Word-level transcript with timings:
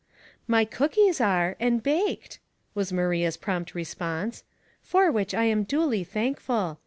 "My 0.47 0.65
cookies 0.65 1.21
are— 1.21 1.55
and 1.59 1.83
baked," 1.83 2.39
was 2.73 2.91
Maria's 2.91 3.37
prompt 3.37 3.75
response;" 3.75 4.43
for 4.81 5.11
which 5.11 5.35
I 5.35 5.43
am 5.43 5.61
duly 5.61 6.03
thank 6.03 6.39
ful. 6.39 6.79